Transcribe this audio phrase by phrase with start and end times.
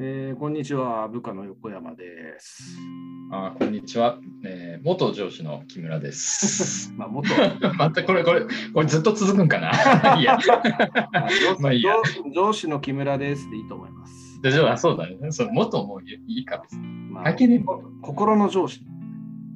[0.00, 2.78] えーこんにちは、部下の横山です。
[3.32, 6.92] あこんにちは、えー元上司の木村です。
[6.96, 7.28] まあ、元
[7.76, 8.42] またこれ、これ、
[8.72, 9.72] これずっと続くんかな？
[10.20, 10.38] いや、
[11.58, 11.94] まあいいや
[12.32, 14.40] 上上司の木村ですでいいと思います。
[14.40, 15.32] 大丈夫あそうだね。
[15.32, 16.86] そう元もいいか別に。
[17.10, 17.64] まあね
[18.00, 18.84] 心の上司。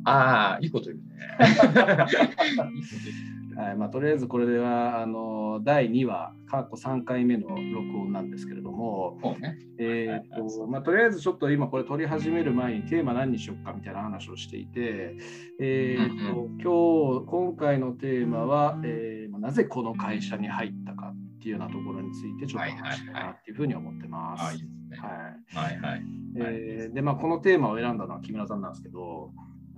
[0.05, 1.03] ああ、いいこと言うね。
[1.49, 9.59] いいこと言うはいまあ、とりあえずこれではあの第2話、過去3回目の録音なんですけれども、そうね。
[9.79, 15.17] えーとまあ、とりあえずちょっと今これ撮り始める前にテーマ何にしようかみたいな話をしていて、
[15.61, 24.57] えーと今日今回のテーマは、えーなぜこの会社に入ったかっていうようなところについてちょっと話したいなっていうふうに思ってます。
[24.57, 24.99] ですね。
[24.99, 25.11] はい
[25.57, 26.03] はいはい。
[26.37, 29.33] えーでまあ、このテーマを選んだのは木村さんなんですけど、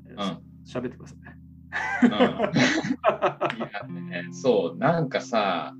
[0.07, 1.37] えーうん喋ってくださいね。
[2.03, 2.15] うん、い
[3.61, 3.83] や
[4.23, 5.75] ね、そう、なんかさ、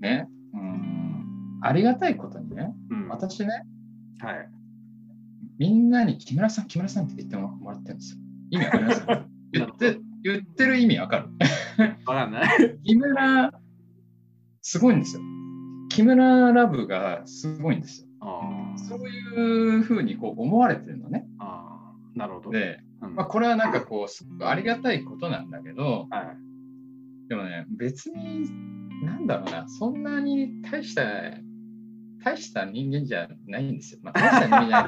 [0.00, 3.48] ね、うん、ありがたいことにね、うん私ね、
[4.20, 4.48] はい、
[5.58, 8.18] みんなに木村さん、木村さんって言ってもらってるんですよ。
[8.50, 9.06] 意味わかります？
[9.52, 11.28] 言って言ってる意味わかる
[12.06, 12.78] わかんない。
[12.84, 13.52] 木村、
[14.62, 15.22] すごいんですよ。
[15.90, 18.08] 木村ラブがすごいんですよ。
[18.88, 21.26] そういうふうにこう思われてるのね。
[21.38, 22.50] あー、なるほど。
[22.50, 28.50] で、うんまあ、これはなんかこう、すごくありがたいことなんだけど、はい、でもね、別に、
[29.04, 31.02] なんだろうな、そんなに大した、
[32.24, 34.00] 大した人間じゃないんですよ。
[34.02, 34.82] まあ、大した人間じゃ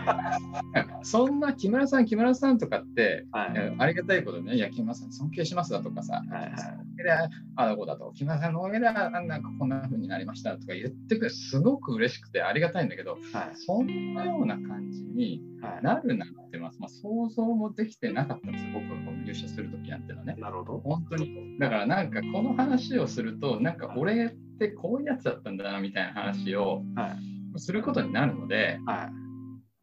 [0.72, 0.86] ない。
[1.04, 7.12] そんな木村さん、木村さんとかって、はいえありがたいことね、いや、木村さん尊敬しますだとかさ、はいはい木村さんのおかげで
[7.56, 13.20] あだこうだと、木村さんのおかげであなんかこんな風になりましたとか言ってくれすごく嬉しくてありがたいんだけど、はい、
[13.54, 15.82] そんなような感じにはい。
[15.82, 16.34] なるなんて
[16.66, 20.36] ます、まあ、想像もできてなかったんですよ、僕が入社するときなんてのはね。
[20.38, 20.78] なるほど。
[20.78, 21.58] 本当に。
[21.58, 24.28] だからなんかこの話をすると、なんか俺っ
[24.58, 27.16] てこういうやつだったんだなみたいな話をは
[27.56, 29.10] い、することになるので、は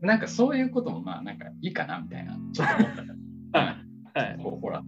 [0.01, 0.05] い。
[0.05, 3.03] なんかそういうこともまあなんかいいかなみたいな、ちょっと思った。
[3.59, 4.83] はいこうほら、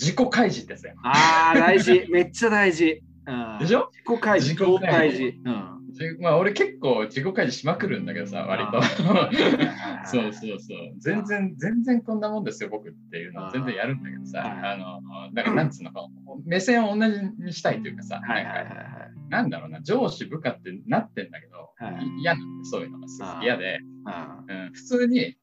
[0.00, 0.96] 自己開示ってやつやん。
[1.02, 2.06] ああ、大事。
[2.10, 3.02] めっちゃ大事。
[3.26, 3.90] うんでしょ？
[3.92, 5.42] 自己開示、自己開大示事。
[5.44, 5.83] うん。
[5.94, 8.82] じまあ俺結構自己開示しまくるんだけどさ、割と。
[10.06, 10.78] そうそうそう。
[10.98, 16.06] 全然、全然こんなもんですよ、僕っていうのを全然やるんだけどさ、はいあの、だからなんつうのか、
[16.44, 21.70] 目線を同じにしたいというかさ、なんかなんだろうな、上司部下ってなってんだけど、
[22.18, 25.36] 嫌なんで、そういうのがすごく嫌で、はうん、普通に、ね、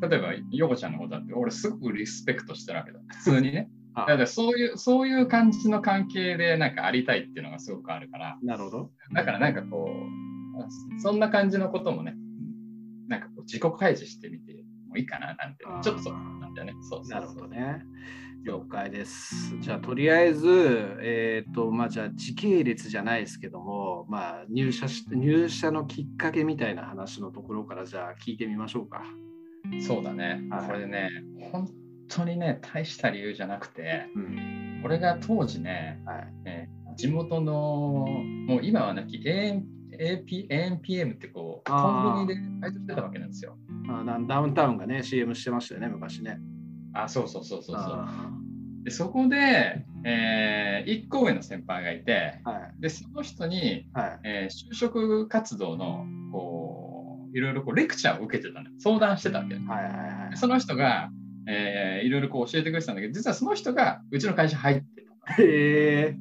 [0.00, 3.00] 例えば、ヨコちゃんのことだって、俺すごくリスペクトしてるわけだ。
[3.08, 3.68] 普通にね。
[3.92, 3.96] い。
[3.96, 8.90] だからそういう、そういう感じの関係でなんかありたいっていうのがすごくあるから、なるほど。
[9.12, 10.66] だからなんかこう、あ
[11.00, 12.14] そんな感じのこともね、
[13.08, 16.74] なんかこう自己開示してみてもいいかななんてちょっとそうなんだよね。
[16.88, 17.84] そうなるほどね。
[18.44, 19.56] 了解です。
[19.60, 29.04] じゃあ、とりあえず、えっ、と、まあ、じゃあ、時系列じゃないですけども、まあ、入社し、入社のきっかけみたいな話のところから、じゃあ、聞いてみましょうか。
[29.80, 30.66] そうだねはい。
[30.66, 31.08] これね、
[31.52, 31.68] 本
[32.16, 34.82] 当にね、大した理由じゃなくて、うん。
[34.84, 36.28] 俺が当時ね、はい。
[36.46, 38.04] えー地元の、
[38.46, 39.62] もう今はなき AM
[39.98, 43.56] AP ANPM ってこう、あーコンビニでバイトしてたわけなんですよ。
[43.88, 46.38] あダウンダウンタウンがね、CM してましたよね、昔ね。
[46.92, 47.84] あ、そうそうそうそうそう。
[47.94, 48.30] あ
[48.84, 52.80] でそこで、え1個上の先輩がいて、ーはい。
[52.80, 54.20] で、その人に、はい。
[54.24, 59.54] えー就職活動の、こう、いろいろこうレクチャーを受けてたのよ相談してたわけ。
[59.54, 60.36] はいはいはいで。
[60.36, 61.10] その人が、
[61.48, 65.44] えーいろいろこう教えてくれてたんだけど、実はその人がうちの会社入ってたっへ
[66.10, 66.16] え。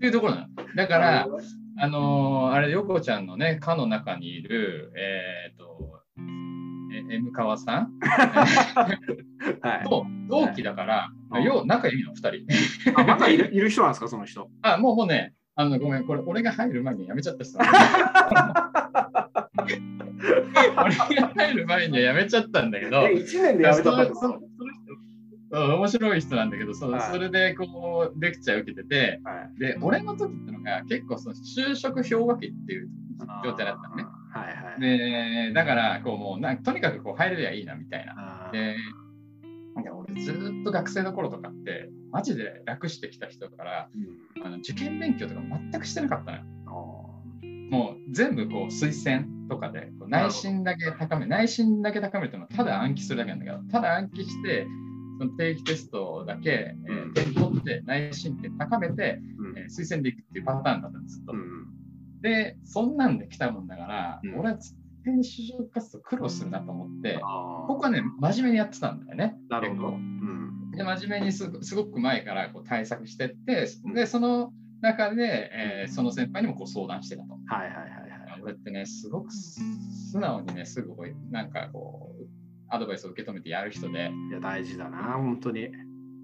[0.00, 0.48] ていうところなの。
[0.76, 1.26] だから、
[1.80, 6.02] あのーあれ、横ちゃんのね、課の中にいる、えっ、と、
[7.10, 7.92] え M 川さん？
[9.60, 9.84] はい。
[9.84, 12.46] と同期だから、はいよう仲いいの、二人。
[13.00, 14.48] あまだいるいる人なんですか、その人。
[14.62, 17.58] あ、もうもうね、あのごめん、これ俺が入る前に辞めちゃった人。
[20.76, 24.88] 俺が入る前には辞めちゃったんだけど、え、1年で辞めたんですかそのそのその人
[25.50, 29.58] うん面白い人なんだけど、そはいそれでこうレクチャー受けてて、はい。
[29.58, 32.88] で、俺の時ってのが結構その就職氷河期っていう
[33.44, 34.04] 状態だったのね。
[34.30, 34.80] はいはい。
[34.80, 38.50] で、だから、こうもうなんとにかくこう入れりゃいいなみたいな。
[38.52, 38.76] で、
[39.90, 46.44] 俺ずっと学生の頃とかって、マジで楽してきた人から、うんあの受験勉強とか全くしてなかったのよ。
[47.70, 54.66] あもう全部こう推薦とかでこう内心だけ高め、内心だけ高めてもただ暗記するだけなんだけど、ただ暗記して、
[55.18, 57.14] その定期テストだけ、えーうん。
[57.14, 59.20] 点取って、内心点高めて、
[59.56, 61.32] えー推薦でいくっていうパターンだったんですと。
[61.32, 61.66] うん
[62.20, 64.38] で、そんなんで来たもんだから、うん。
[64.40, 64.74] 俺は絶
[65.04, 69.36] 対に就職活動苦労するなと思って、ここはね、真面目にやってたんだよね。
[69.48, 69.88] なるほど。
[69.90, 70.70] うん。
[70.72, 77.32] で真面目にすごすごく前からこう対策してって、で、その中で、えーその先輩にもこう相談してたと。
[77.46, 78.18] はいはいはいはい。
[78.42, 80.94] うやってね、すごく素直にね、すぐ
[81.30, 82.24] なんかこう、
[82.68, 85.68] アドバイスを受け止めてやる人で、いや、大事だな、本当に。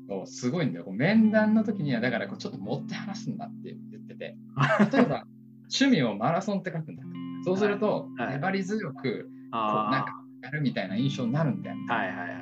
[0.08, 0.86] そうすごいんだよ。
[0.90, 4.36] 面談の時には、だからこうちょっと持って話すんだって言ってて、
[4.92, 5.24] 例えば、
[5.62, 7.08] 趣味をマラソンって書くんだと。
[7.44, 10.12] そうすると、粘り強く、こうあなんか
[10.42, 11.76] やるみたいな印象になるんだよ。
[11.88, 11.94] あ。
[11.94, 12.36] はいはいはいは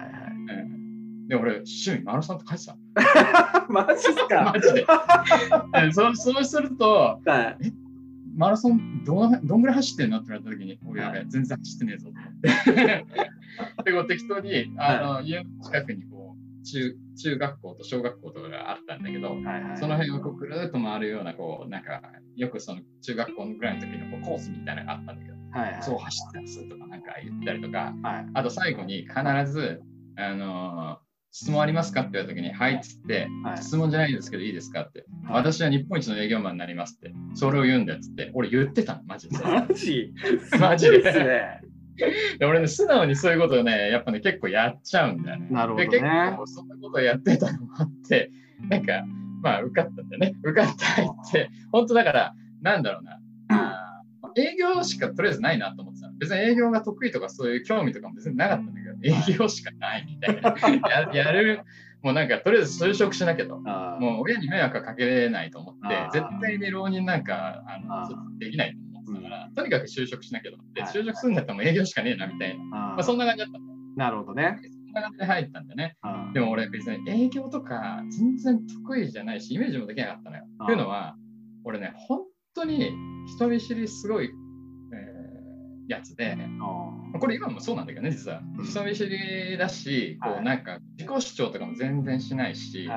[0.62, 0.66] い。
[0.66, 0.81] うん
[1.32, 3.64] で、俺、趣味マラソンって書いてた。
[3.72, 4.52] マジっすか？
[4.52, 4.84] マジで。
[5.86, 7.72] でそうそうすると、はい。
[8.36, 10.18] マラソンどんどんぐらい走ってんの？
[10.18, 13.84] って言われた時に、おいやべえ、全然走ってねえぞって。
[13.84, 19.76] で、こう適当に、あの、家の近くにこう中、中学校と小学校とかがあったんだけど、はいはい。
[19.78, 22.02] その辺をこうぐるーっと回るような、こう、なんか、
[22.36, 25.82] よくその中学校ぐらいの時のこうコースみたいなのがあったんだけど、はいはい。
[25.82, 28.26] そう走ってますとかなんか言ったりとか、はい。
[28.34, 29.80] あと最後に必ず、
[30.16, 31.01] あのー
[31.32, 32.02] 質問ありますか？
[32.02, 34.82] って言われた時に、はいっつって、はい質問じゃないですけどいいですか？
[34.82, 39.38] って、はい私は日本一の営業マンになりますって、それを言うんだよっつって、俺言ってたの、マジで。
[39.38, 40.12] マジ？
[40.60, 41.60] マジですね。
[42.38, 45.48] で俺ね、素直にそういうことをね、やっぱね、結構やっちゃうんだよね。
[45.50, 48.30] なるほどねで、結構そんなことをやってたのもあって、
[48.70, 49.04] なんか、
[49.42, 50.34] まあ、受かったんだよね。
[50.42, 53.18] 受かって入って、本当だから、なんだろうな。
[54.36, 55.91] 営業しかとりあえずないなと思って。
[56.22, 60.56] 別に営業が得意とかそういう興味とかも別になかったんだけど、営業しかないみたいな。
[60.88, 61.62] や やる、
[62.02, 63.58] もうなんかとりあえず就職しなきゃと。
[63.58, 72.64] もう親に迷惑はかけれないと思って絶対に浪人なんかあのできないと思ってたから、とにかく就職しなきゃと思って、はい就職するんだったらもう営業しかねえなみたいな。
[72.64, 73.64] あまあ、そんな感じだったの。
[73.96, 74.58] なるほどね。
[74.86, 75.96] そんな感じで入ったんだね。
[76.34, 80.44] でも俺別に営業とか全然得意じゃないし、イメージもできなかったのよ。
[80.58, 81.16] あーっていうのは、
[81.64, 82.20] 俺ね、本
[82.54, 82.92] 当に
[83.26, 84.41] 人見知りすごい、えー
[85.88, 86.36] やつで、
[87.14, 88.64] あこれ今もそうなんだけどね、実はうん。
[88.64, 92.88] 人見知りだし、こはいうなんか自己主張とかも全然しないし。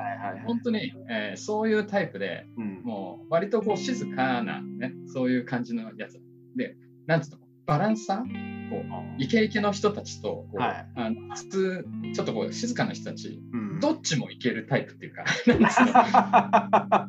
[0.46, 6.20] 本当に、えーそういうタイプで、うんもう割とこう静かな、ね、そういう感じのやつ。
[6.56, 8.70] で、なんつうの、バランサー？
[8.70, 10.86] こうイケイケの人たちとこう、はい。
[10.94, 13.80] あの普通、ちょっとこう静かな人たち、うん。
[13.80, 15.24] どっちもいけるタイプっていうか、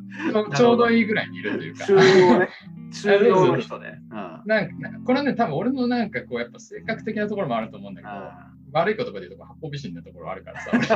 [0.56, 1.86] ちょうどいいぐらいにいるというか。
[1.86, 2.48] 中央 ね。
[2.92, 4.00] 中央の人ね。
[4.10, 4.42] うん。
[4.46, 4.74] なんか
[5.04, 10.86] これはね、多分俺のなんかこう、やっぱ性格的なところもあると思うんだけど、あ悪い言葉で言うと八方美人なところあるからさ、俺。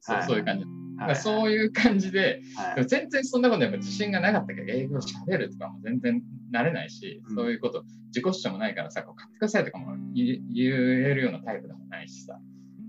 [0.00, 0.64] そうそういう感じ。
[0.64, 6.22] ーだからそういう感じで、はい全然そんなことやっぱ自信がなかったけど、英語しゃべるとかも全然
[6.52, 12.34] 慣れないし、うんそういうこと、自己主張もないからさ、こう買ってくださいとかも言言えるようなタイプでもないしさ、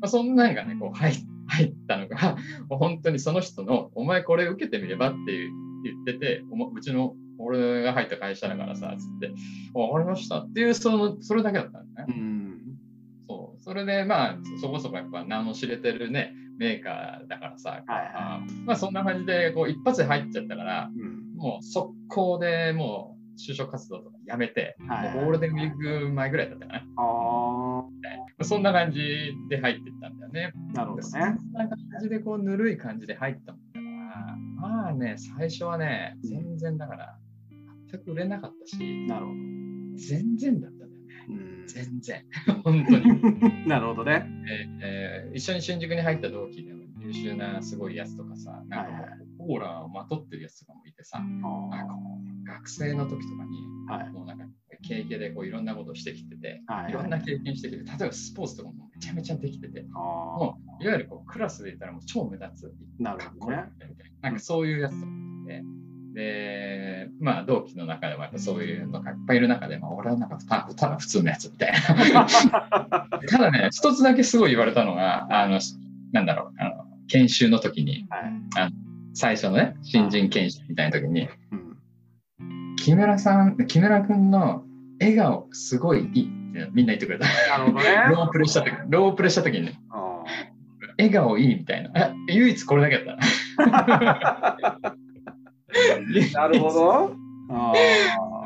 [0.02, 1.14] まあ、そんなんがね、こう入
[1.48, 2.38] 入ったのが、
[2.70, 5.52] もう本当にその人の、お前これ受けてみればっていう
[5.84, 9.34] 言ってて、うちの俺が入った会社だからさ、つって、
[9.76, 12.14] あわかりましたっていう、その、それだけだったんだね。
[12.16, 12.60] うん。
[13.28, 13.64] そう。
[13.64, 21.20] それで、まあ、そこそこやっぱ名の知れてるね、メーカーだからさ、はいあまあそんな感じで、こう、一発で入っちゃったから、うん。
[21.38, 26.80] もう速攻でもう就職活動とかやめて、はいもうゴールデンウィーク前ぐらいだったかな。
[26.98, 29.00] あそんな感じ
[29.50, 30.52] で入ってったんだよね。
[30.76, 31.24] あ、なるほどそね。
[31.24, 37.18] んな感じで、こう、ぬるい感じで入ったんだから、まあね、最初はね、全然だから、
[37.92, 39.38] 全く売れなかったし、なるほど。
[39.96, 41.26] 全然だったんだよね。
[41.30, 41.34] う
[41.64, 42.24] ん全然。
[42.64, 43.22] 本当に。
[43.68, 44.26] なるほどね。
[44.82, 48.92] えー一緒に新宿に入った同期でも優秀なすごいやつとかさ、なんか
[49.40, 51.96] オーラをまとってるやつとかもいてさ、あなんか
[52.54, 54.10] 学生の時とかに、ーはい。
[54.12, 54.46] もうなんか
[54.82, 56.94] 経験でこういろんなことをしてきてて、はいい。
[56.94, 63.56] ろんな経験してきて、例えばスポーツとかもめちゃめちゃできてて、あもういわゆるこうクラスで言ったらもう超目立つ、なるほどね。
[63.58, 63.70] な、
[64.22, 65.12] なんかそういうやつとか
[65.46, 65.64] いて、
[66.14, 71.74] で、まあ同期の中でもやっぱそういうのがいっぱいいる中で、まあ俺はなんかたただ普通のやつみたい
[72.12, 72.28] な。
[73.28, 75.60] ただね、一つだけすごい言われたのが、あの、
[76.12, 78.08] なんだろう、あの研修の時に、
[78.54, 78.74] はい。
[79.14, 82.76] 最初のね、新人研修みたいな時に、うん。
[82.76, 84.64] 木村さん、木村くんの
[85.00, 87.26] 笑顔すごいいいってみんな言ってくれた。
[87.26, 87.96] なるほどね。
[88.16, 90.24] ロープレした時、ロープレした時にね、あ
[90.98, 91.92] 笑顔いいみたいな。
[91.96, 93.18] あ唯一これだけだっ
[94.82, 94.96] た。
[95.80, 97.16] ー なるほど。
[97.52, 97.74] あ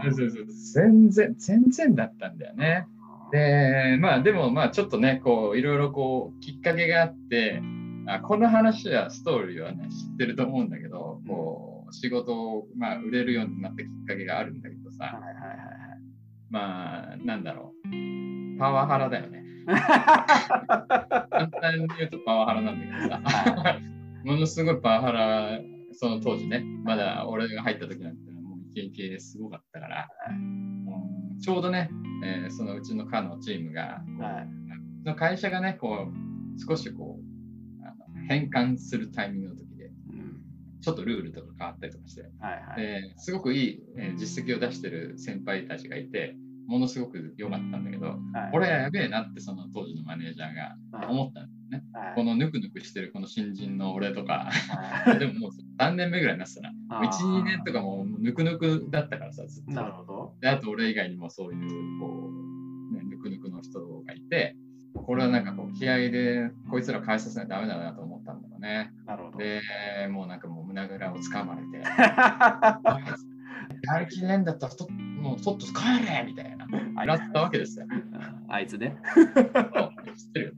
[0.03, 2.87] そうそうそう全然、全然だったんだよね。
[3.31, 7.61] で、まあでもまあちょっとね、こういろいろこうきっかけがあって、
[8.05, 15.57] あこの話はストーリーはね知ってると思うんだけど、こう仕事をまあ売れるようになったきっかけがあるんだけどさ、はいはいはいはい。
[16.49, 19.43] まあなんだろう、パワハラだよね。
[19.65, 23.79] 簡単に言うとパワハラなんだけどさ、
[24.23, 25.59] ものすごいパワハラ、
[25.93, 30.07] その当時ね、まだ俺が入った時なんてもうイケイケすごかったから、
[30.85, 31.89] もうちょうどね、
[32.23, 34.47] えーそのうちの課のチームが、はい。
[35.03, 40.39] その会社がね、こう少しこうあの変換するタイミングの時で、うん
[40.81, 42.81] ちょっとルールとか変わったりとかして、はいはい。
[42.81, 46.35] ですごくいい、えー実績を出してる先輩たちがいて、
[46.67, 48.17] ものすごく良かったんだけど、はい
[48.51, 51.83] これやべえなってその当時のマネージャーが思ったんだよね。
[51.93, 54.49] はいこのぬくぬくしてるこの新人の俺とか、
[55.05, 56.71] はいでももう3年目ぐらいになってたな。
[56.89, 59.71] あー1、2年とかもうぬくぬくだったからさ、ずっと。
[59.71, 60.33] なるほど。
[60.41, 62.29] であと俺以外にもそういう、こ
[62.91, 64.55] う、ね、ぬくぬくの人がいて、
[64.93, 68.91] これはなんかこう気合でこいつら返させないとダメだなと思ったんだろうね。
[69.05, 69.37] なるほど。
[69.39, 69.61] で、
[70.09, 71.77] もうなんかもう胸ぐらをつかまれて、
[73.83, 76.52] やる気ねえんだったらともうとっとと帰れみたいな、
[77.05, 77.85] なったわけですよ。
[78.49, 78.97] あいつね。
[80.17, 80.55] 知ってる。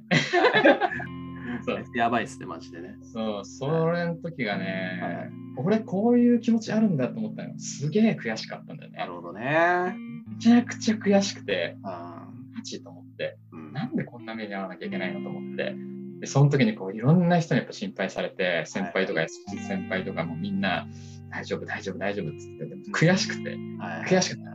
[1.66, 2.96] そう やばいっすね、マジでね。
[3.02, 7.58] そう、それの時がね、はい俺こういう気持ちあるんだと思ったの。
[7.58, 9.14] すげえ悔しかったんだよねなる。
[9.14, 9.96] ほどね。
[10.28, 15.76] めちゃくちゃ悔しくて、あマジと思って、ーうんなんでこんな目に遭わなきゃいけないのと思って、
[16.20, 20.88] でその時にこういろんな人にやっぱ心配されて、先輩とか先輩とかもみんな
[21.30, 24.55] 大丈夫、大丈夫、大丈夫っつって、でも悔しくて、はい悔しかったの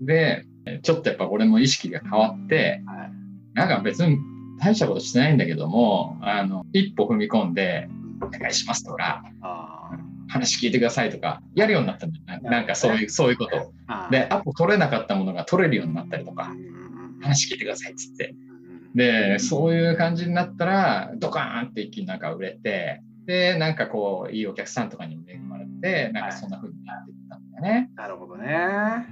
[0.00, 0.44] で、
[0.82, 3.10] ちょっとやっぱ俺も意識が変わって、はい
[3.52, 4.16] なんか別に
[4.60, 7.88] 大したことしてないんだけども、あの一歩踏み込んで、
[8.22, 9.90] お願いしますとか、あ
[10.28, 12.48] 話聞いてくださいとか、やるようになったんだよね。
[12.48, 13.72] なんかそういう、そういうこと
[14.10, 16.54] で、アポ取れなかったものが取れるようになったりとか
[17.20, 18.34] 話聞いてくださいっつって。
[18.44, 18.50] うん
[18.94, 27.90] で、そういう感じになったら、ドカーンって一気になんか売れて、で、なんかこう、いいお客さんとかにも恵まれて、なんかそんな風になっていったんだよね。
[27.94, 29.06] なるほどね。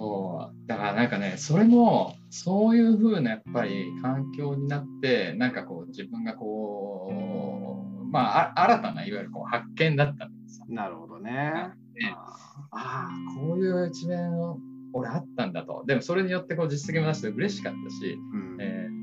[0.00, 0.66] そう。
[0.66, 10.66] だからなんかね、それも、そういう風なやっぱり環境になって、なんかこう、自分がこう、まあ、あ新たないわゆるこう発見だったんですよ。
[10.68, 11.30] なるほどね。
[11.30, 12.36] ねあ
[12.72, 14.58] ああ、こういう一面を
[14.92, 15.84] 俺あったんだと。
[15.86, 19.00] でもそれによってこう実績も出して嬉しかったし、ーうんえー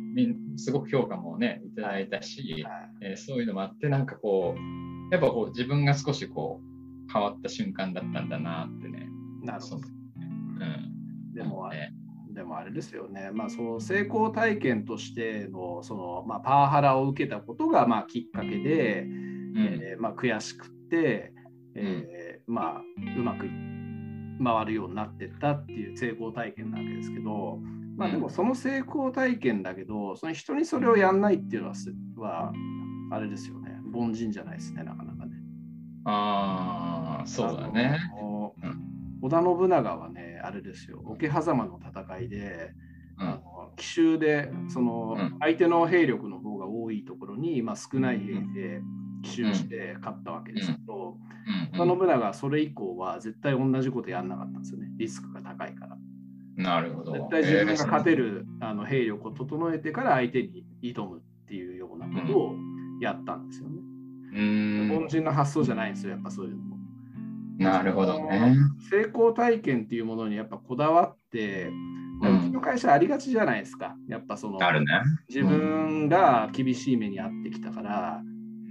[0.57, 9.07] すごく評価もね、いただいたし、はいえーそういうのもあって、なんかこう、やっぱこう自分が少しこう変わった瞬間だったんだなってね。
[9.43, 9.77] なるほど。
[9.77, 10.86] うん。
[11.37, 11.93] でも、ね
[12.33, 12.43] で。
[12.43, 19.57] もあれですよね、まあ、そう成功体験としてのその、まあ、パワハラを受けたことがまあきっかけで、うん。
[19.57, 21.33] えーまあ、悔しくって、
[21.75, 22.81] えーまあ、
[23.17, 23.45] うまく
[24.43, 27.59] 回るようになってったっていう成功体験なわけですけど、
[27.97, 32.53] まあ、でもその成功体験だけどその人にそれをやんないっていうのはすは
[33.11, 33.79] あれですよね。
[33.93, 35.31] 凡人じゃないですねなかなかね。
[36.05, 37.97] ああ、そうだね。
[39.21, 41.01] 織田信長はねあれですよ。
[41.05, 42.71] 桶狭間の戦いで、
[43.19, 43.27] うん。
[43.27, 45.37] あの奇襲でそのうん。
[45.39, 48.81] 相手の兵力の方が多いところに、まあ、少ない兵で
[49.23, 51.17] 奇襲して勝ったわけですけど、
[51.73, 51.87] うん。
[51.89, 54.87] 信長はそれ以降は絶対同じことやんなかったんですよね。
[54.97, 55.97] リスクが高いから。
[56.57, 57.11] なるほど。
[57.11, 62.55] 絶対自分が勝てる、あの兵力を整えてから相手に挑むっていうようなことを
[62.99, 63.75] やったんですよね。
[64.33, 65.05] えーうん。
[65.05, 66.57] 凡人の発想じゃないんですよ、やっぱそういうの。
[66.57, 66.66] も。
[67.57, 68.55] なるほどね。
[68.89, 71.65] 成功体験っていうものにやっぱこだわって、
[72.21, 73.95] ううんちの会社ありがちじゃないですか。
[74.07, 74.87] やっぱそのあるね。
[75.29, 78.21] 自分が厳しい目に遭ってきたから、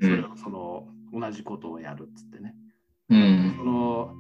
[0.01, 2.55] それうんをその同じことをやるっつってね。
[3.11, 4.15] うんその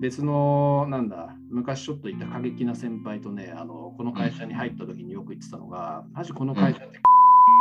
[0.00, 7.00] 別のなんだ昔ちょっといた過激な先輩とねあのこの会社に入った時によく言ってたのが、マジこの会社って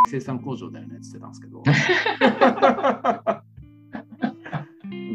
[0.10, 1.64] 生産工場だよねって言ってたんですけど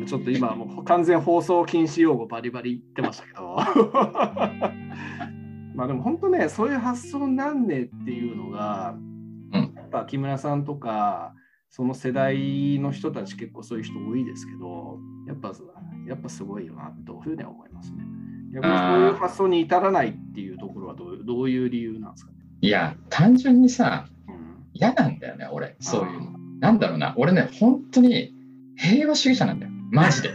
[0.05, 3.57] ちょっと今もう完全放送禁止用語バリバリ言ってましたけど
[5.75, 9.05] まあでも本当ねそういう発想なんねっていうのが、うん
[9.77, 11.35] やっぱ木村さんとか
[11.71, 15.53] その世代の人たち結構そういう人多いですけどやっぱ
[16.09, 18.05] やっぱすごいよなというふうには思いますね。
[18.53, 22.33] 逆にそういう発想に至らないっていうところはどうどういう理由なんですか？
[22.33, 22.39] ね。
[22.61, 24.35] いや、単純にさ、うん
[24.73, 25.77] 嫌なんだよね、俺。
[25.79, 26.33] そういうの。
[26.59, 27.15] なんだろうな。
[27.17, 28.35] 俺ね、本当に
[28.77, 29.73] 平和主義者なんだよ。
[29.95, 30.31] マジで。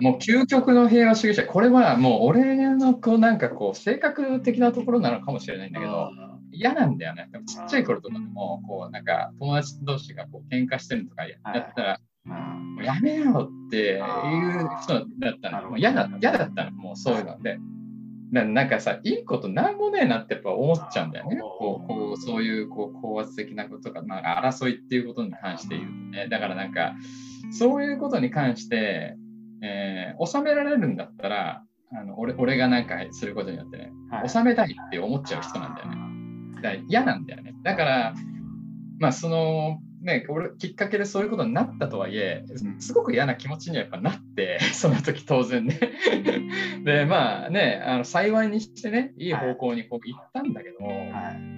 [0.00, 1.44] もう究極の平和主義者。
[1.44, 6.10] これはもう俺のこうなんかこう性格的なところなのかもしれないんだけど、あ
[6.52, 7.28] 嫌なんだよね。
[7.32, 15.70] でもちっちゃい頃とかでも、こうなんか友達同士がこう喧嘩してるのとかやったら、もうやめようっていう人だったの。
[15.70, 17.58] もう嫌だ嫌だったの、もうそういうので。
[18.32, 21.38] ななんかさ、いいことなんもねえなってやっぱ思っちゃうんだよね。
[21.40, 26.28] こうこうそういうこう高圧的なこととか、まあ、争いっていうことに関して言うとね。
[26.28, 26.94] だからなんか、
[27.50, 29.16] そういうことに関して、
[29.62, 35.96] えー収められるんだったら、あの俺俺がなんかすることによってね、はい収めたいって思っちゃう人なんだよね。
[36.62, 37.54] だ嫌なんだよね。
[37.62, 38.14] だから、
[38.98, 45.80] まあその、ね、俺きっかけでそういうことになったとはいえうん、すごく嫌な気持ちにはやっぱなって、 その時当然ね。
[46.84, 51.54] で、まあね、あの幸いにしてね、いい方向にこう行ったんだけど、はい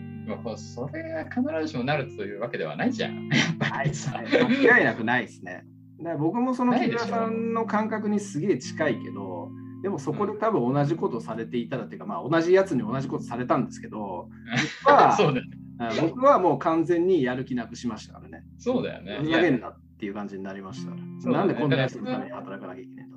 [0.56, 3.28] それが必ずしもなるというわけではないじゃん。
[3.28, 4.18] やっぱりさ。
[4.18, 5.64] 間違いなくないですね。
[6.06, 9.50] ね、僕もその木村さんの感覚にすげえ近いけど、
[9.82, 14.28] でもそこで多分同じことされていたらっていうか、まあ同じやつに同じことされたんですけど、
[14.84, 15.50] 僕は そうだよね。
[16.00, 18.44] 僕はもう完全にやる気なくしましたからね。
[18.56, 19.18] そうだよね。
[19.20, 23.15] ふざけんなっていう感じになりましたなんでこんなやつのために働かなきゃいけないんだ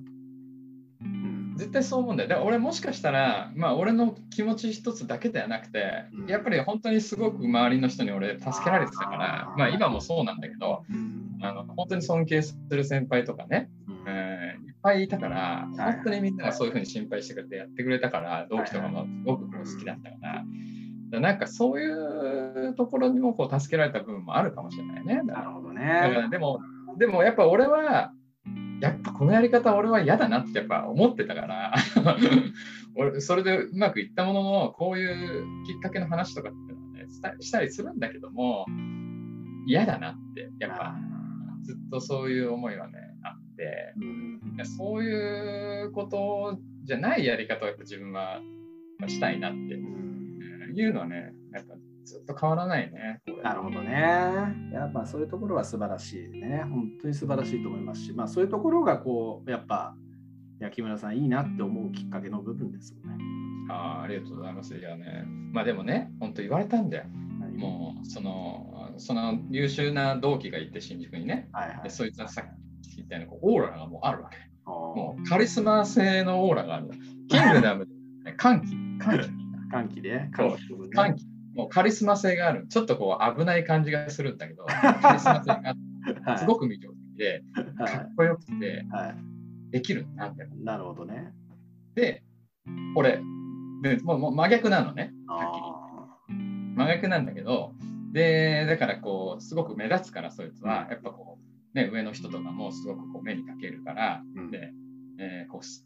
[1.60, 2.30] 絶対そう思うんだよ。
[2.30, 6.28] だから俺もしかしたら、まあ俺の気持ち一つだけではなくて、うん。
[6.28, 11.38] やっぱり本当にすごく周りの人に俺助けられてたからまあ今もそうなんだけど、うん。
[11.42, 14.04] あの本当に尊敬する先輩とかね、うん。
[14.08, 15.94] えーいっぱいいたから、はい。
[15.96, 20.16] 本当にみんながそういうふうに心配してくれてやってくれたから、同期とかもすごくこう好きだったか
[21.12, 21.90] ら、なんかそうい
[22.70, 25.22] うところにもこう助けられた部分もあるかもしれないね。
[25.24, 26.30] なるほどね。
[26.32, 26.62] でも、
[26.98, 28.14] でもやっぱ俺は、
[28.82, 31.74] やっぱこのやり方俺は嫌だなってやっぱ思ってたから、
[32.96, 38.66] 俺それでうまくいったものの、こういうきっかけの話とかってのはね、したりするんだけども、
[39.66, 40.96] 嫌だなって、やっぱ
[41.64, 43.94] ずっとそういう思いはね、あって、
[44.64, 48.42] そういうことじゃないやり方をやっぱ自分は
[49.08, 50.20] したいなってうん。
[50.76, 51.76] いうのはね、やっぱ
[52.10, 53.22] ずっと変わらないね。
[53.44, 53.92] なるほどね。
[54.74, 56.64] やっぱそういうところは素晴らしいね。
[56.64, 59.96] 本当に素晴らしいと思いますし、まあそういうところがこう、やっぱ、
[60.72, 63.18] 木村さんいいなって思うきっかけの部分ですよね。
[63.70, 64.76] あーありがとうございます。
[64.76, 65.24] いやね、
[65.54, 67.06] まあでもね、本当言われたんだよ。
[67.40, 71.90] 何もうそのその優秀な同期がいて新宿にね、はいはいで。
[71.90, 72.46] そいつはさっ
[72.82, 74.38] き言ったようにこうオーラがもうあるわけ。
[74.66, 76.90] ももうカリスマ性のオーラがある。
[77.30, 79.30] キングダムで、ね、歓喜、 歓喜、
[79.72, 81.29] 歓喜で、歓喜。
[81.60, 82.68] もうカリスマ性がある。
[82.70, 84.64] ちょっとこう危ない感じがするんだけど、
[85.02, 87.44] カリスマ性があってはいすごく魅力的で、
[87.78, 88.90] かはっこよくてい。
[88.90, 89.72] はい。
[89.72, 90.48] できるなって。
[90.64, 91.34] なるほどね。
[91.96, 92.24] で、
[92.96, 93.22] 俺、
[93.84, 95.12] でもうもう真逆なのね。
[95.28, 97.74] はっきりあ真逆なんだけど、
[98.14, 101.40] で、だからこう、すごく目立つから、そいつは、やっぱこ
[101.74, 104.72] う、ね、上の人とかもすごくこう目にかけるから、ーうんで、
[105.20, 105.86] えーこうす、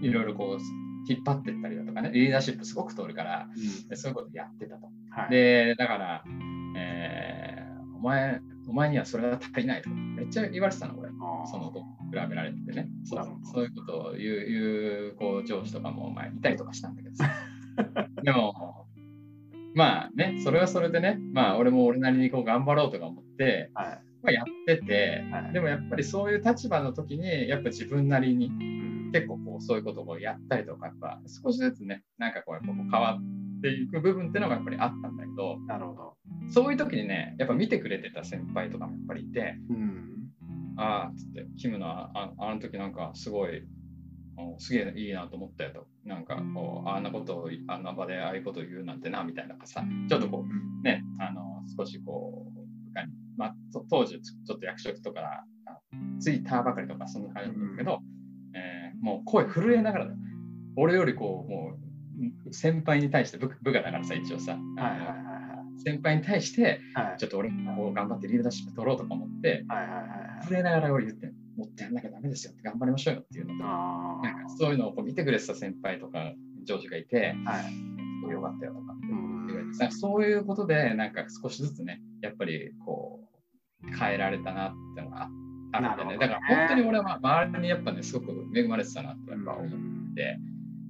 [0.00, 4.86] いろいろこう、引っ張ってったりだとかね、リーダーシップすごく通るから、うんでそういうことやってたと。
[5.10, 5.30] はい。
[5.30, 6.24] で、だから、
[6.76, 7.70] えー
[8.00, 11.10] お前、お前にはそれは足りないとか、めっちゃ言われてたの、俺。
[11.46, 12.88] そのと比べられててね。
[13.04, 14.62] そうそういうことを言う言
[15.10, 17.30] うこう上司とかもまあいたりとかしたんだけどさ。
[18.24, 18.86] でも、
[19.74, 24.00] まあね、それはそれでね、まあ俺も俺なりにこう頑張ろうとか思って、はい。
[24.22, 36.16] まあ、やってて、はいでもやっぱりそういう立場の時に、やっぱ自分なりにうん結構こうそういうことをやったりとか、やっぱ少しずつね、なんかこうやっぱこう変わっていく部分っていうのがやっぱりあったんだけど、なるほど。
[36.48, 40.10] そういう時にね、やっぱ見てくれてた先輩とかもやっぱりいて、うん。
[40.76, 43.62] ああ、つって、キムのあああの時なんかすごい、
[44.36, 45.86] おすげえいいなと思ったよと。
[46.04, 52.60] なんかこう、あんなことを、あんな場でああいうことを言うなんてな、みたいなさ、ちょっとこう、ね、あの、少しこう、
[53.40, 55.80] まあ、と当時ちょっと役職とか、あ
[56.18, 58.09] ついたばかりとか、そんな感じだけど、えー
[59.00, 60.08] もう声震えながら
[60.76, 61.72] 俺よりこう、も
[62.48, 65.20] う、先輩に対して部部下だからさ、一応さ、あのはいはいはい
[65.82, 67.16] 先輩に対して、はい。
[67.18, 70.46] ちょっと俺こう頑張ってリーダーシップ取ろうとか思って、はいはいはいはい。
[70.46, 76.32] 震えながら俺言って、もっとやんなきゃダメですよって頑張りましょうよっていうのと、あなんかそういうのをこう見てくれてた先輩とか
[76.64, 77.50] 上司がいて、あ。
[77.52, 78.30] はい。
[78.30, 83.20] よかったよとかってうん言れてそういうことで、なんか少しずつね、やっぱりこ
[83.82, 85.28] う、変えられたなってのがあ
[85.78, 86.10] るんでね。
[86.12, 89.70] ねだから本当に俺は周りにやっぱね、すごく恵まれてたなってやっぱ思っ
[90.14, 90.38] て、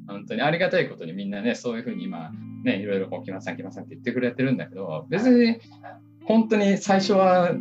[0.09, 2.31] 本当にありがたいことにみんなね、そういうふうに今、
[2.65, 5.59] ね、いろいろこう、木村さん、木村さんって言ってくれてるんだけど、別に
[6.25, 7.53] 本当に最初は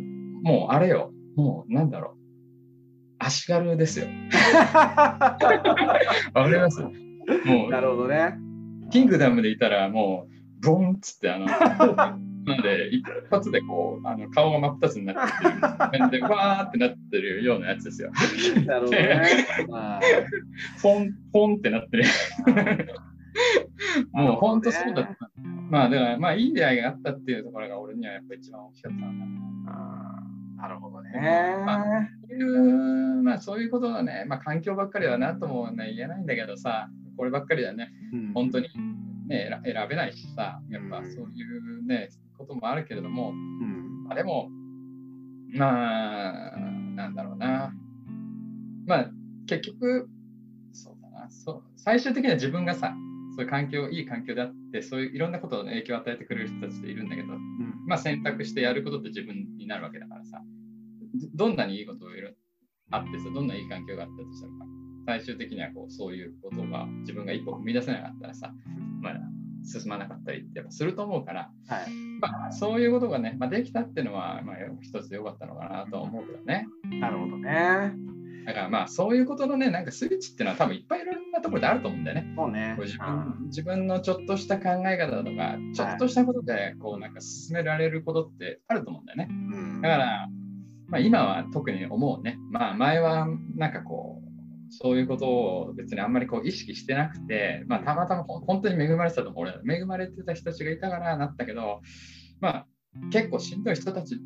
[0.42, 2.16] もうあれよ、もうなんだろう、
[3.18, 4.06] 足軽ですよ。
[4.72, 6.82] わかります？
[6.82, 8.34] もうなるほどね。
[8.90, 10.26] キングダムでいたらも
[10.62, 11.46] う、ボンっつって、あの、
[12.44, 15.16] なんで、一発でこう、あの顔が真っ二つになっ
[15.90, 16.10] てる。
[16.10, 18.10] で、わーってなってるようなやつですよ。
[18.66, 19.46] なるほどね。
[19.68, 20.00] ま
[20.82, 22.04] ポン、ポンってなってる。
[24.12, 25.16] もう本当そうだった。
[25.70, 29.12] まあ、だから、まあ、いい出会いがあったっていうところが俺にはやっぱ一番大きかったんだな。
[29.72, 30.22] あ
[30.62, 32.10] なるほどね。
[32.28, 38.68] そういう、まあ、そういうことはね、まあ、環境ばっかりはなとも、ね、言えないんだけどさ、こればっかりはね、うん本当に、
[39.28, 44.04] ね、選選べないしさ、やっぱそういうね、こともあるけれども、うん。
[44.04, 44.48] まあ、でも、
[45.52, 46.58] まあ、
[46.96, 47.72] なんだろうな。
[48.86, 49.10] まあ、
[49.46, 50.08] 結局、
[50.72, 51.30] そうだな。
[51.30, 52.94] そう、最終的には自分がさ、
[53.36, 57.84] そういう環境、いい環境であって、そういういろんなことの影響を与えてくれる人たちっているんだけど、うん。
[57.86, 60.42] まあ選択してやることって自分になるわけだからさ、
[61.34, 62.30] どんなにいいことをいろ
[62.90, 64.64] あってさ、どんないい環境があったとしても、
[65.06, 68.52] 最終的にはこうそういうことが自分が一歩踏み出せなかったらさ、
[69.00, 69.14] まあ、
[69.64, 71.90] 進まなかったりってやっぱすると思うから、はい。
[72.20, 76.66] まあ、そういうことがね、まあ、できたっていうのは、まあ、一つ良かったのかなとは思うけどね。
[77.00, 77.94] なるほどね。
[78.46, 82.32] だからまあそういうことのね、なんかスイッチっていうのは多分いっぱいいろんなところであると思うんだよね。
[82.36, 82.76] そうね。
[82.80, 89.28] 自う分ん自分のちょっとした考え方とか、ちょっとしたことでこうなんか進められることってあると思うんだよね。
[89.30, 90.28] うんだから、
[90.88, 92.38] まあ、今は特に思うね。
[92.50, 94.29] まあ前はなんかこう、
[94.70, 99.62] そういうことを別にあんまりこう意識してなくて、まあたまたま本当に恵まれてたと思う。
[99.64, 99.78] 俺。
[99.78, 101.80] 恵まれてた人たちがいたからなったけど、
[102.40, 102.66] まあ
[103.12, 104.20] 結構しんどい人たち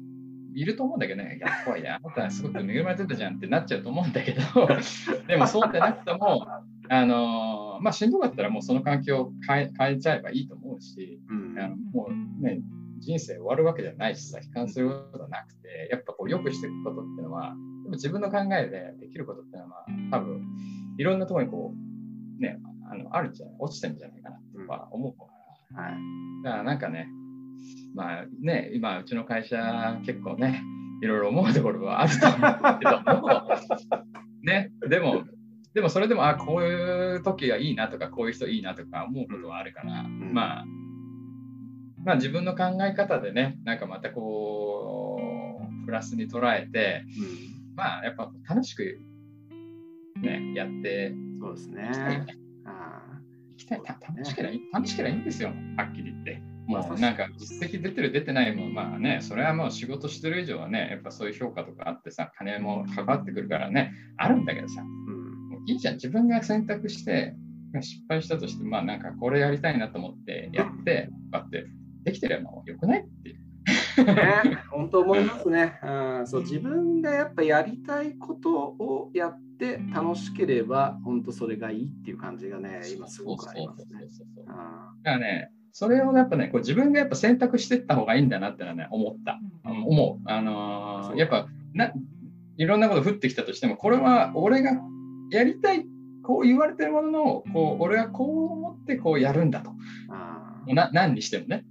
[0.54, 4.40] いると思うんだけどね、いや、怖いね、あなたすごく恵まれてたじゃんってなっちゃうと思うんだけど、
[5.26, 6.46] でもそうでなくても、
[6.88, 11.58] あのまあしんどかったらもうその環境を変え変えちゃえばいいと思うし、うん。
[11.58, 12.60] あのもうね、
[12.98, 20.42] 人生終わるわけじゃないしさ、悲観することはなくて、やっぱこう、良くしていくことっていうのは、でも自分の考えでできることっていうのは、多分、
[20.98, 21.74] いろんなところにこ
[22.38, 22.58] う、ね、
[22.90, 25.24] あのあるんじゃない、落ちてるんじゃないかなっては思うか
[25.76, 25.94] ら、はい。
[26.44, 27.08] だからなんかね、
[27.94, 30.62] まあね、今、うちの会社、結構ね、
[31.02, 33.42] いろいろ思うところはあると思うけども、
[34.42, 35.24] ね、でも、
[35.74, 40.32] でもそれでも、あ、こういう時がいいなとか、こういう人いいなとか思うことはあるから、ん。
[40.32, 40.64] まあ、
[42.04, 47.04] まあ自分の考え方でね、なんかまたこう、プラスに捉えて、
[47.74, 49.00] まあやっぱ楽しく
[50.20, 52.26] ね、やってうんそうですね。
[53.56, 56.42] きたいた楽しければいい楽しければいいんですよ、はっきり言って。
[56.66, 65.48] まあもうなんか実績出てる出てないもまあね、それはもう仕事してる以上はね、やっぱそういう評価とかあってさ、金もかかってくるからね、あるんだけどさ、ーうん。
[65.50, 67.34] もういいじゃん、自分が選択して、
[67.80, 71.66] 失敗したとして、まあなんかこれやりたいなと思ってやって、こうやって
[72.04, 73.44] できてればよくないっていう。
[74.04, 76.42] ね、本当思いますね、うんそう。
[76.42, 84.00] 自分がやっぱやりたいことをやって楽しければ、本当それがいいっていう感じがね、今すごくありますね。
[84.46, 84.58] だか
[85.04, 89.40] らね、それをやっぱね、こう自分がやっぱ選択していった方がいいんだなってのはね、思った。
[89.64, 90.30] あの思う。
[90.30, 91.92] あのーやっぱな
[92.56, 94.72] いろんなこと降ってきたとしても、これは俺が
[95.30, 95.84] やりたい、
[96.22, 99.72] こう言われてるものの、こう俺はこう思ってこうやるんだと。
[100.10, 101.64] あな何にしてもね。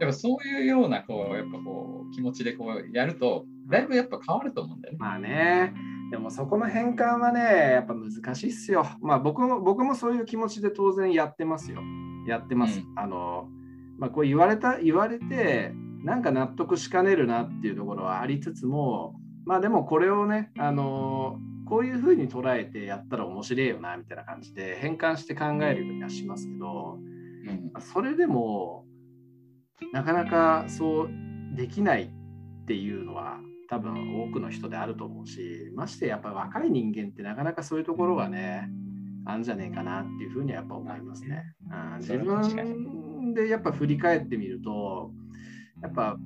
[0.00, 4.98] あやっぱそういうようなこうやっぱこう気持ちでこうやると、だいぶやっぱ変わると思うんだよね。
[5.00, 5.74] まあね、
[6.10, 7.40] でもそこの変換はね、
[7.72, 8.86] やっぱ難しいっすよ。
[9.00, 11.80] まあ僕も僕もそういう気持ちで当然やってますよ。
[12.26, 12.80] やってます。
[12.80, 13.48] うあの、
[13.98, 15.72] まあこう言われた、言われて、
[16.04, 19.14] なんか納得しかねるなっていうところはありつつも、
[19.46, 27.14] まあでもこれをね、あのこういうふうに捉えてやったら面白いよなみたいな感じで変換して考えるようにはしますけど、うん
[27.80, 28.86] それでも
[29.92, 31.10] なかなかそう
[31.56, 38.68] できないっていうのは多分多くの人であると思うしましてやっぱり若い人間ってなかなかそういうところがね
[39.26, 41.44] あんじゃねえかなっていうふうにはやっぱ思いますね。
[41.70, 45.10] うん自分でやっぱ振り返ってみると
[45.82, 46.16] やっぱ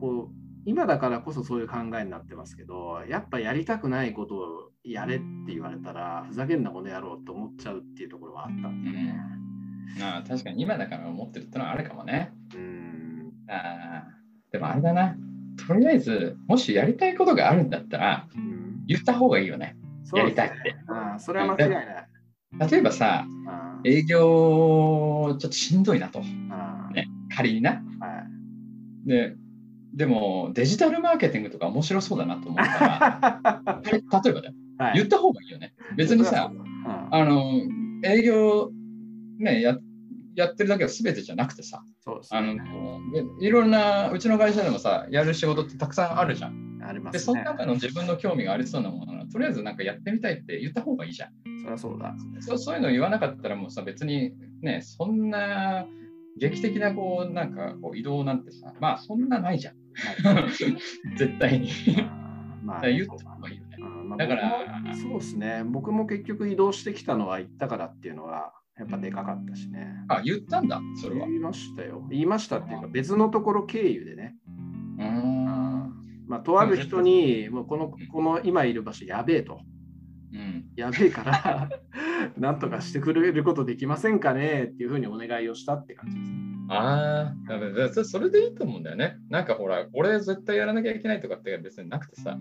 [0.00, 9.14] こう今だからこそそういう考えになってますけどやっぱやりたくないことをやれって言われたらふざけんなこの野郎と思っちゃうっていうところはあったんでね。
[10.00, 12.32] まあ確かに今だから思ってるってのはあるかもね。
[12.54, 12.75] うん
[13.48, 15.16] あーでもあれだな。
[15.66, 18.56] とりあえず、もしやりたいことがあるんだったら、うん
[18.88, 19.76] 言った方がいいよね。
[20.12, 20.76] ねやりたいって
[21.18, 22.08] それは間違いない。
[22.70, 26.20] 例えばさ、あ営業ちょっとしんどいなと。
[26.50, 27.70] あね、仮にな。
[27.70, 27.80] はい
[29.08, 29.34] で、
[29.94, 35.74] でもデジタルマーケティングとか面白そうだなと思ったら、 例えばだよはい言った方がいいよね。
[35.96, 36.66] 別にさ、うん
[37.10, 37.62] あの、
[38.04, 38.70] 営業、
[39.38, 39.76] ね、や
[40.36, 42.62] やってるだけは全てじゃなくてさ、そうですあのね。
[43.40, 46.78] いろんな、うちの会社でもさ、やる仕事ってたくさんあるじゃん。
[46.78, 47.18] で、ありますね。
[47.20, 51.30] その中の自分の興味がありそうなものは、とりあえずなんかやってみたいって言った方がいいじゃん。
[51.62, 52.14] そりゃそうだ。
[52.40, 55.86] そうそういうの言わなかったらもうさ、別にね、そんな
[56.38, 59.74] 劇的なこう、なんかこう移動なんてさ、まあそんなないじゃん。
[61.16, 61.70] 絶対に。
[62.62, 63.76] まあ、だから言った方がいいよね。
[64.18, 65.62] だからそうですね。
[65.64, 69.88] 僕も結局移動してきたのは行ったからっていうのは、やっぱでかかったしね。
[70.08, 71.26] あ、言ったんだ、それは。
[71.26, 72.06] 言いましたよ。
[72.10, 74.36] 言いましたっていうか、別のところ経由でね。
[74.98, 75.56] うーん。
[76.26, 79.60] まあ、とある人に、もうこのこの今いる場所やべえと。
[80.32, 80.66] うん。
[80.76, 81.70] やべえから、
[82.36, 86.38] なんとかしてくれることできませんかねっていうふうにお願いをしたって感じですね。
[86.68, 89.16] ああ、そそれでいいと思うんだよね。
[89.30, 92.38] なんかほら、これ絶対やらなきゃいけないとかって別になくてさ、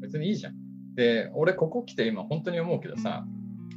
[0.00, 0.54] 別にいいじゃん。
[0.94, 3.26] で、俺ここ来て今本当に思うけどさ、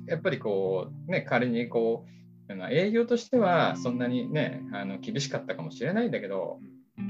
[0.07, 2.05] やっぱりこう、ね、仮にこ
[2.49, 6.59] う、あの営業としてはそんなにね、あの厳しかったかもしれないんだけど、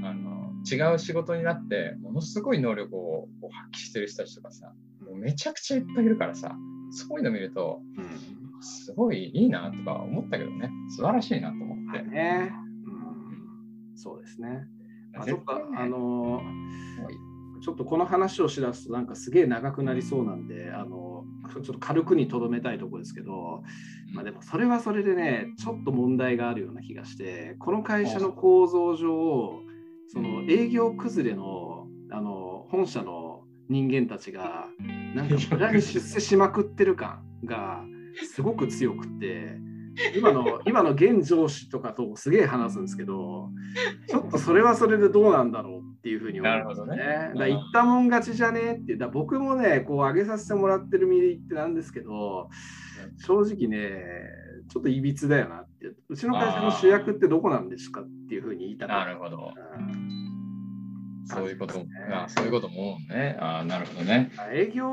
[0.04, 3.28] あの違う仕事になって、ものすごい能力を
[3.72, 6.56] 発揮してる人たちとかさ、もうめちゃくちゃいっぱいいるからさ、
[6.92, 12.04] そういうの見ると、うんすごいいいなとか思ったけどね、素晴らしいなと思って。
[12.04, 12.52] ね、
[12.86, 14.68] うん、そうですね。
[15.14, 16.42] まあ、あの
[17.62, 23.64] ちょっとこの話をしだすとなんかすげえ長くなりそうなんであのちょっと軽くにとどめたいところですけど、
[24.14, 29.62] まあ、でもそれはそれでねちょっと問題があるような気がしてこの会社の構造上
[30.08, 34.66] その営業崩れのあの本社の人間たちが
[35.16, 37.84] なんか無駄に出世しまくってる感が
[38.34, 39.58] すごく強くって
[40.16, 43.50] 今の今の現上司とかとすげえ話すんですけど
[44.08, 46.96] ちょっとそれはそれでどうなんだろうっていうふうに思いますね。
[46.96, 52.50] ねだ言ったもん勝ちじゃねってだ僕もねこう上げさせてもらってる身ってなんですけど
[53.26, 54.02] 正直ね
[54.70, 59.06] ちょっといびつだよなってうちの会社の主役ってどこなんですかっていうふうに言いたかった。
[59.06, 59.54] なるほど。
[61.26, 63.38] そういうこと、ね、あそういうこともね。
[63.40, 64.32] あなるほどね。
[64.54, 64.88] 営業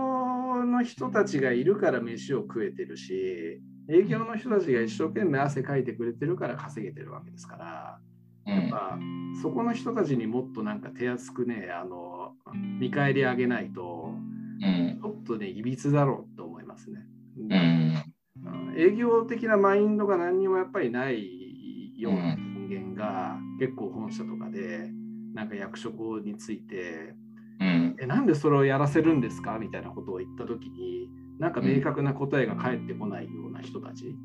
[0.65, 7.99] の人たちがいるから飯を食えてるし、営業の人たちが一生懸命汗かいてくれてるから稼げてるわけですから、
[8.47, 8.99] やっぱ、
[9.43, 12.33] そこの人たちにもっとなんか手厚くね、あの
[12.81, 14.15] 見返り上げないと、
[14.61, 17.07] うん、ちょっとね、いびつだろうと思いますね。
[17.39, 24.91] うん、営業的なマインドが何にもやっぱりないような人間が、結構本社とかで、
[25.35, 27.15] なんか役職について、
[27.61, 29.59] うん、えなんでそれをやらせるんですか？
[29.59, 34.17] みたいなことを言った時になんか明確な答えが返ってこないような人たち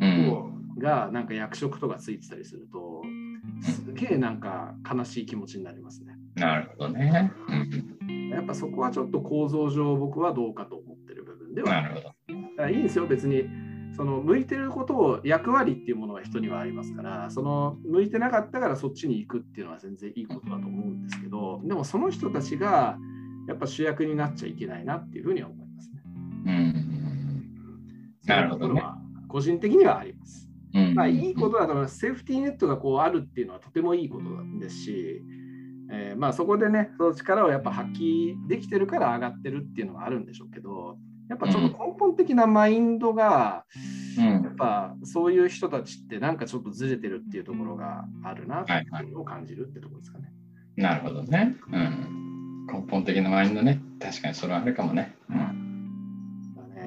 [0.00, 3.02] うん、がなんか役職とかついてたりすると
[3.62, 6.14] すげえなんか悲しい気持ちになりますね。
[6.34, 7.32] なるほどね。
[8.30, 12.02] やっぱそこはちょっと構造上僕はどうかと思ってる部分ではなるほど。
[12.04, 12.12] だ
[12.56, 13.44] からいいんですよ別に
[13.96, 22.96] その向いてることを役割っていうものが人にはありますからその向いてなかったからそっちに行くっていうのは全然いいことだと思うんですけどでもその人たちが
[23.48, 25.67] やっぱ主役になっちゃいけないなっていうふうには思いますね。
[26.46, 28.82] うん、なるほど、ね、
[29.28, 30.48] 個人的にはあります。
[30.74, 31.98] うん、まあ、いいことだと思います。
[31.98, 34.24] セーフティーネットがこうあるっていうのはとてもいいこと
[34.60, 35.22] ですし、
[35.90, 40.98] えー、まあそこでね、その力をやっぱ発揮できてるから上がってるっていうのはあるんでしょうけど、
[41.28, 43.64] やっぱちょっと根本的なマインドが、
[44.18, 50.32] うん、やっぱそういう人たちってなんかちょっとずれてるっていうところがあるなっていうのを感じるってところですかね。
[50.78, 52.66] はいはい、なるほどね、うん。
[52.66, 53.80] 根本的なマインドね。
[54.00, 55.14] 確かにそれはあるかもね。
[55.30, 55.67] うん、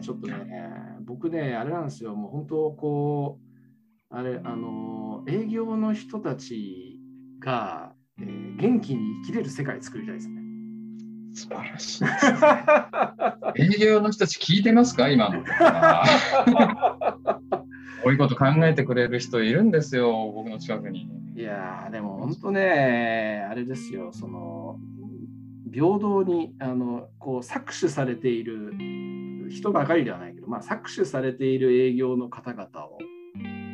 [0.01, 6.99] ねちょっとね、僕ね、あれなんですよ、もう本当こう、あれ、あの、営業の人たち
[7.39, 10.41] が、えー、元気に生きれる世界作りたいですね。
[11.33, 12.05] 素晴らしい。
[13.63, 15.09] 営業の人たち聞いてますか？
[15.09, 15.43] 今の。
[18.03, 21.07] こういうこと考えてくれる人いるんですよ、僕の近くに。
[21.35, 24.77] いやでも本当ね、あれですよ、その
[25.71, 28.73] 平等にあのこう搾取されている
[29.51, 32.99] 人ばかりではないけど、まあ、搾取されている営業の方々をこ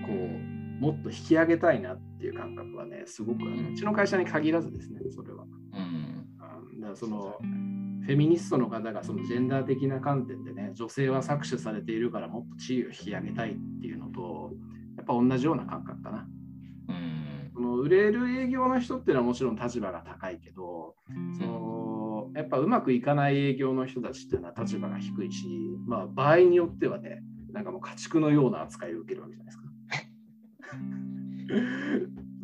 [0.09, 5.45] うもっと引き上げたいなっていう感覚はね、すごく、うちの会社に限らずですね、それは。
[6.87, 7.37] だその
[8.05, 14.51] フェミニストの方がそのジェンダー的な観点でね女性は搾取されているからもっと地位を引き上げたいっていうのと
[14.95, 16.27] やっぱ同じような感覚かな。
[16.89, 17.51] うん。
[17.53, 20.95] その売れる営業の人っていうのはもちろん立場が高いけど
[21.37, 21.76] その
[22.37, 25.47] やっぱうまくいかない営業の人たちっていうのは立場が低いし、
[25.87, 29.63] まあ、場合によってはねなんかもう家畜のような扱いを受けるわけじゃないですか。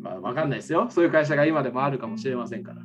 [0.00, 2.82] まあ分かんないですよそういう会社が今でもあるかもしれませんから。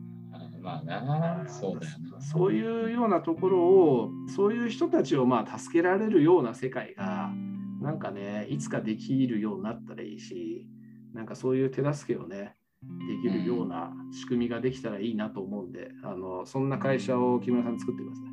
[0.62, 2.22] まあな、そうだよな。
[2.22, 7.32] そういうようなところを、そういう人たちをまあ助けられるような世界が、
[7.82, 10.68] なんかね、いつかできるようになったらいいし、
[11.14, 18.30] なんかそういう手助けをね、できるような仕組みができたらいいなと思うんで、あのそんな会社を木村さん作ってください。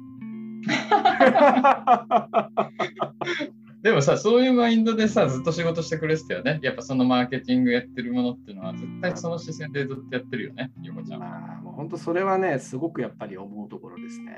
[3.82, 6.59] でもさ、そういうマインドでさ、ずっと仕事してくれてたよね。
[6.62, 11.20] やっぱそのマーケティングやってるものっていうのは、絶対その視線でずっとやってるよね、横ちゃん。
[11.20, 14.37] まあ、もう本当それはね、すごくやっぱり思うところですね。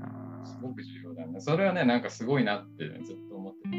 [0.00, 0.04] う
[0.42, 1.40] ん、すごく重要だよね。
[1.40, 3.70] それはね、なんかすごいなってずっと思ってた。
[3.70, 3.76] だ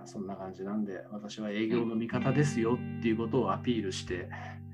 [0.00, 4.30] まあそんな感じなんで、私は営業の味方ですよっていうことをアピールして、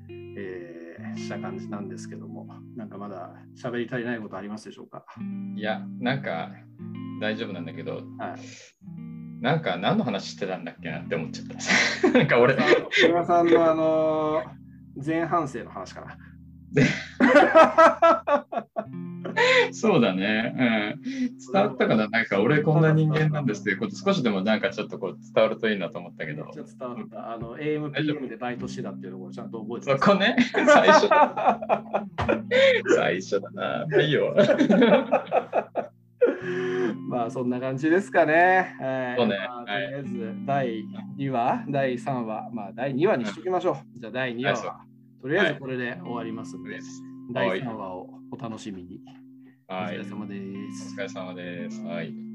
[0.09, 5.05] えー、した感じなんですけども、なんかまだ喋り足りないことありますでしょうか？
[5.57, 6.53] いや、なんか
[7.21, 8.41] 大丈夫なんだけど、はい、
[9.43, 11.57] なんか何の話してたんだっけなって思っちゃった。
[12.17, 12.55] なんか俺。
[12.93, 14.43] 小山さんのあの
[15.05, 16.17] 前半生の話かな。
[19.73, 20.65] そうだね、う
[21.05, 21.39] ん。
[21.53, 22.09] 伝わったかな？
[22.09, 26.45] なんか俺こんな人間なんですということ少しでもなんかちょっとこう伝わるといいなと思ったけど。
[26.53, 27.33] ちょっと伝わった。
[27.35, 30.37] あの AMPM でバイトしてたっていうところちゃんと覚えてそこね。
[30.53, 31.61] 最初だ。
[32.95, 33.87] 最初だな。
[34.03, 34.37] いいよ。
[37.09, 38.77] まあそんな感じですかね。
[38.81, 39.39] えー、そうね。
[39.49, 40.85] まあ、とりあえず第
[41.19, 44.01] 2話、はい、第3話、まあ第2話にしときましょう。
[44.01, 44.81] じゃあ第2話は、
[45.23, 46.83] とりあえずこれで終わりますので、はい、
[47.33, 49.01] 第3話をお楽しみに。
[49.69, 49.97] おはい。
[49.97, 50.95] 疲れ様です。
[50.97, 51.81] お疲れ様です。
[51.83, 52.26] はい。